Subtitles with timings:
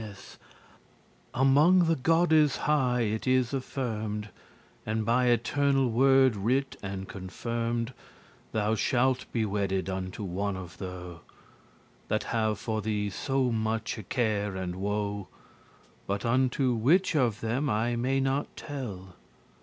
[0.03, 0.39] *cease
[1.31, 4.29] Among the goddes high it is affirm'd,
[4.83, 7.93] And by eternal word writ and confirm'd,
[8.51, 11.19] Thou shalt be wedded unto one of tho* *those
[12.07, 15.27] That have for thee so muche care and woe:
[16.07, 19.13] But unto which of them I may not tell.